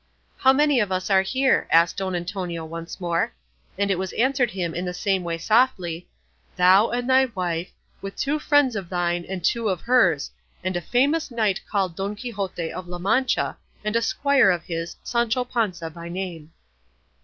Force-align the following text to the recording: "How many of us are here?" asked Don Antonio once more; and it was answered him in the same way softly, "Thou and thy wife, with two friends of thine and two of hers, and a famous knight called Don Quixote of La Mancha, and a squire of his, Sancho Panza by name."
"How 0.39 0.51
many 0.51 0.79
of 0.79 0.91
us 0.91 1.11
are 1.11 1.21
here?" 1.21 1.67
asked 1.69 1.97
Don 1.97 2.15
Antonio 2.15 2.65
once 2.65 2.99
more; 2.99 3.33
and 3.77 3.91
it 3.91 3.99
was 3.99 4.13
answered 4.13 4.49
him 4.49 4.73
in 4.73 4.83
the 4.83 4.95
same 4.95 5.23
way 5.23 5.37
softly, 5.37 6.07
"Thou 6.55 6.89
and 6.89 7.07
thy 7.07 7.25
wife, 7.25 7.71
with 8.01 8.15
two 8.15 8.39
friends 8.39 8.75
of 8.75 8.89
thine 8.89 9.23
and 9.29 9.43
two 9.45 9.69
of 9.69 9.81
hers, 9.81 10.31
and 10.63 10.75
a 10.75 10.81
famous 10.81 11.29
knight 11.29 11.61
called 11.69 11.95
Don 11.95 12.15
Quixote 12.15 12.73
of 12.73 12.87
La 12.87 12.97
Mancha, 12.97 13.55
and 13.85 13.95
a 13.95 14.01
squire 14.01 14.49
of 14.49 14.63
his, 14.63 14.95
Sancho 15.03 15.43
Panza 15.45 15.91
by 15.91 16.09
name." 16.09 16.51